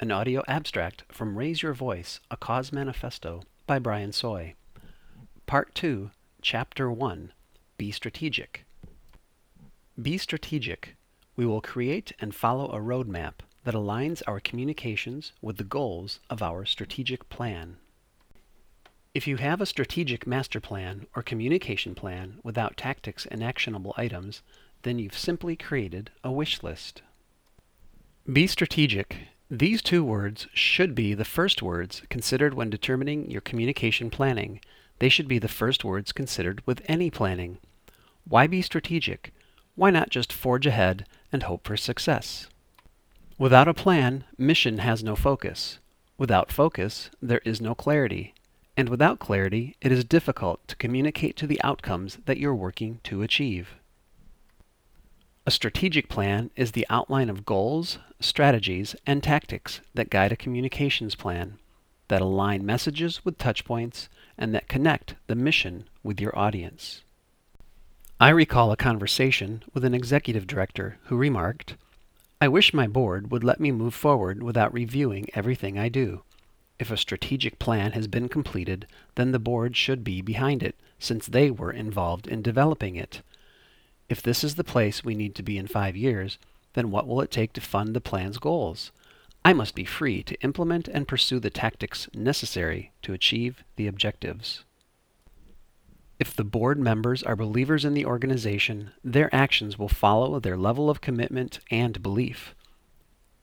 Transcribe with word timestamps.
an 0.00 0.10
audio 0.10 0.42
abstract 0.48 1.04
from 1.08 1.38
Raise 1.38 1.62
Your 1.62 1.72
Voice, 1.72 2.18
a 2.28 2.36
Cause 2.36 2.72
Manifesto 2.72 3.42
by 3.64 3.78
Brian 3.78 4.10
Sooy. 4.10 4.54
Part 5.46 5.72
2, 5.76 6.10
Chapter 6.42 6.90
1 6.90 7.32
Be 7.78 7.92
Strategic. 7.92 8.64
Be 10.00 10.18
strategic. 10.18 10.96
We 11.36 11.46
will 11.46 11.60
create 11.60 12.12
and 12.18 12.34
follow 12.34 12.66
a 12.70 12.80
roadmap 12.80 13.34
that 13.62 13.74
aligns 13.74 14.20
our 14.26 14.40
communications 14.40 15.32
with 15.40 15.58
the 15.58 15.64
goals 15.64 16.18
of 16.28 16.42
our 16.42 16.64
strategic 16.64 17.28
plan. 17.28 17.76
If 19.14 19.28
you 19.28 19.36
have 19.36 19.60
a 19.60 19.66
strategic 19.66 20.26
master 20.26 20.60
plan 20.60 21.06
or 21.14 21.22
communication 21.22 21.94
plan 21.94 22.40
without 22.42 22.76
tactics 22.76 23.26
and 23.26 23.44
actionable 23.44 23.94
items, 23.96 24.42
then 24.82 24.98
you've 24.98 25.16
simply 25.16 25.54
created 25.54 26.10
a 26.24 26.32
wish 26.32 26.64
list. 26.64 27.02
Be 28.30 28.48
strategic. 28.48 29.28
These 29.50 29.82
two 29.82 30.02
words 30.02 30.46
should 30.54 30.94
be 30.94 31.12
the 31.12 31.24
first 31.24 31.60
words 31.60 32.02
considered 32.08 32.54
when 32.54 32.70
determining 32.70 33.30
your 33.30 33.42
communication 33.42 34.08
planning. 34.08 34.60
They 35.00 35.10
should 35.10 35.28
be 35.28 35.38
the 35.38 35.48
first 35.48 35.84
words 35.84 36.12
considered 36.12 36.66
with 36.66 36.80
any 36.86 37.10
planning. 37.10 37.58
Why 38.26 38.46
be 38.46 38.62
strategic? 38.62 39.34
Why 39.74 39.90
not 39.90 40.08
just 40.08 40.32
forge 40.32 40.66
ahead 40.66 41.06
and 41.30 41.42
hope 41.42 41.66
for 41.66 41.76
success? 41.76 42.48
Without 43.36 43.68
a 43.68 43.74
plan, 43.74 44.24
mission 44.38 44.78
has 44.78 45.04
no 45.04 45.14
focus. 45.14 45.78
Without 46.16 46.50
focus, 46.50 47.10
there 47.20 47.42
is 47.44 47.60
no 47.60 47.74
clarity. 47.74 48.32
And 48.78 48.88
without 48.88 49.18
clarity, 49.18 49.76
it 49.82 49.92
is 49.92 50.04
difficult 50.04 50.66
to 50.68 50.76
communicate 50.76 51.36
to 51.36 51.46
the 51.46 51.60
outcomes 51.62 52.18
that 52.24 52.38
you're 52.38 52.54
working 52.54 53.00
to 53.04 53.20
achieve. 53.20 53.74
A 55.46 55.50
strategic 55.50 56.08
plan 56.08 56.50
is 56.56 56.72
the 56.72 56.86
outline 56.88 57.28
of 57.28 57.44
goals, 57.44 57.98
strategies, 58.18 58.96
and 59.06 59.22
tactics 59.22 59.82
that 59.92 60.08
guide 60.08 60.32
a 60.32 60.36
communications 60.36 61.14
plan, 61.14 61.58
that 62.08 62.22
align 62.22 62.64
messages 62.64 63.26
with 63.26 63.36
touchpoints, 63.36 64.08
and 64.38 64.54
that 64.54 64.68
connect 64.68 65.16
the 65.26 65.34
mission 65.34 65.86
with 66.02 66.18
your 66.18 66.36
audience. 66.38 67.02
I 68.18 68.30
recall 68.30 68.72
a 68.72 68.76
conversation 68.76 69.62
with 69.74 69.84
an 69.84 69.92
executive 69.92 70.46
director 70.46 70.96
who 71.04 71.16
remarked, 71.16 71.74
I 72.40 72.48
wish 72.48 72.72
my 72.72 72.86
board 72.86 73.30
would 73.30 73.44
let 73.44 73.60
me 73.60 73.70
move 73.70 73.92
forward 73.94 74.42
without 74.42 74.72
reviewing 74.72 75.26
everything 75.34 75.78
I 75.78 75.90
do. 75.90 76.22
If 76.78 76.90
a 76.90 76.96
strategic 76.96 77.58
plan 77.58 77.92
has 77.92 78.06
been 78.06 78.30
completed, 78.30 78.86
then 79.14 79.32
the 79.32 79.38
board 79.38 79.76
should 79.76 80.04
be 80.04 80.22
behind 80.22 80.62
it, 80.62 80.74
since 80.98 81.26
they 81.26 81.50
were 81.50 81.70
involved 81.70 82.26
in 82.26 82.40
developing 82.40 82.96
it. 82.96 83.20
If 84.08 84.22
this 84.22 84.44
is 84.44 84.54
the 84.56 84.64
place 84.64 85.04
we 85.04 85.14
need 85.14 85.34
to 85.36 85.42
be 85.42 85.58
in 85.58 85.66
five 85.66 85.96
years, 85.96 86.38
then 86.74 86.90
what 86.90 87.06
will 87.06 87.20
it 87.20 87.30
take 87.30 87.52
to 87.54 87.60
fund 87.60 87.94
the 87.94 88.00
plan's 88.00 88.38
goals? 88.38 88.92
I 89.44 89.52
must 89.52 89.74
be 89.74 89.84
free 89.84 90.22
to 90.22 90.40
implement 90.42 90.88
and 90.88 91.08
pursue 91.08 91.38
the 91.38 91.50
tactics 91.50 92.08
necessary 92.14 92.92
to 93.02 93.12
achieve 93.12 93.62
the 93.76 93.86
objectives. 93.86 94.64
If 96.18 96.34
the 96.34 96.44
board 96.44 96.78
members 96.78 97.22
are 97.22 97.36
believers 97.36 97.84
in 97.84 97.94
the 97.94 98.06
organization, 98.06 98.92
their 99.02 99.34
actions 99.34 99.78
will 99.78 99.88
follow 99.88 100.38
their 100.38 100.56
level 100.56 100.88
of 100.88 101.00
commitment 101.00 101.60
and 101.70 102.02
belief. 102.02 102.54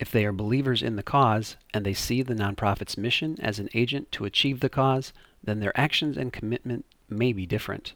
If 0.00 0.10
they 0.10 0.24
are 0.24 0.32
believers 0.32 0.82
in 0.82 0.96
the 0.96 1.02
cause 1.02 1.56
and 1.72 1.86
they 1.86 1.94
see 1.94 2.22
the 2.22 2.34
nonprofit's 2.34 2.96
mission 2.96 3.36
as 3.40 3.58
an 3.58 3.68
agent 3.74 4.10
to 4.12 4.24
achieve 4.24 4.60
the 4.60 4.68
cause, 4.68 5.12
then 5.44 5.60
their 5.60 5.78
actions 5.78 6.16
and 6.16 6.32
commitment 6.32 6.84
may 7.08 7.32
be 7.32 7.46
different. 7.46 7.92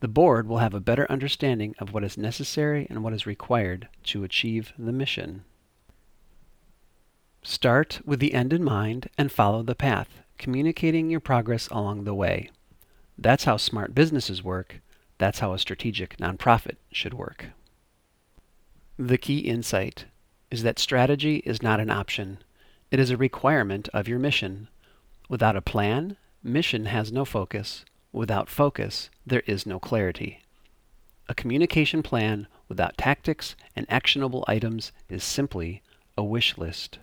The 0.00 0.08
board 0.08 0.46
will 0.46 0.58
have 0.58 0.74
a 0.74 0.80
better 0.80 1.10
understanding 1.10 1.74
of 1.78 1.92
what 1.92 2.04
is 2.04 2.16
necessary 2.16 2.86
and 2.88 3.02
what 3.02 3.12
is 3.12 3.26
required 3.26 3.88
to 4.04 4.22
achieve 4.22 4.72
the 4.78 4.92
mission. 4.92 5.44
Start 7.42 8.00
with 8.04 8.20
the 8.20 8.34
end 8.34 8.52
in 8.52 8.62
mind 8.62 9.08
and 9.18 9.32
follow 9.32 9.62
the 9.62 9.74
path, 9.74 10.20
communicating 10.38 11.10
your 11.10 11.20
progress 11.20 11.66
along 11.68 12.04
the 12.04 12.14
way. 12.14 12.50
That's 13.16 13.44
how 13.44 13.56
smart 13.56 13.94
businesses 13.94 14.44
work. 14.44 14.80
That's 15.18 15.40
how 15.40 15.52
a 15.52 15.58
strategic 15.58 16.16
nonprofit 16.18 16.76
should 16.92 17.14
work. 17.14 17.46
The 18.96 19.18
key 19.18 19.38
insight 19.38 20.04
is 20.50 20.62
that 20.62 20.78
strategy 20.78 21.36
is 21.38 21.62
not 21.62 21.80
an 21.80 21.90
option. 21.90 22.38
It 22.90 23.00
is 23.00 23.10
a 23.10 23.16
requirement 23.16 23.88
of 23.92 24.06
your 24.06 24.18
mission. 24.18 24.68
Without 25.28 25.56
a 25.56 25.60
plan, 25.60 26.16
mission 26.42 26.86
has 26.86 27.12
no 27.12 27.24
focus. 27.24 27.84
Without 28.12 28.48
focus, 28.48 29.10
there 29.26 29.42
is 29.46 29.66
no 29.66 29.78
clarity. 29.78 30.40
A 31.28 31.34
communication 31.34 32.02
plan 32.02 32.46
without 32.68 32.96
tactics 32.96 33.54
and 33.76 33.86
actionable 33.88 34.44
items 34.48 34.92
is 35.08 35.22
simply 35.22 35.82
a 36.16 36.24
wish 36.24 36.56
list. 36.56 36.98